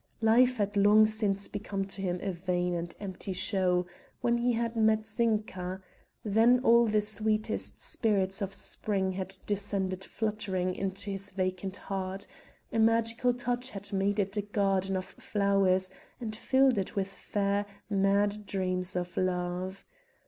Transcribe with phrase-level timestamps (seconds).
[0.23, 3.85] Life had long since become to him a vain and empty show,
[4.21, 5.79] when he had met Zinka....
[6.25, 12.25] Then all the sweetest spirits of spring had descended fluttering into his vacant heart;
[12.73, 17.67] a magical touch had made it a garden of flowers and filled it with fair,
[17.87, 19.85] mad dreams of love.